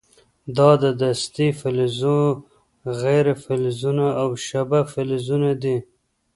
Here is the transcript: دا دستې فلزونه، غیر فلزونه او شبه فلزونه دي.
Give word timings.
دا 0.57 0.69
دستې 1.01 1.47
فلزونه، 1.59 2.29
غیر 3.01 3.25
فلزونه 3.43 4.05
او 4.21 4.29
شبه 4.47 4.79
فلزونه 4.93 5.49
دي. 5.61 5.77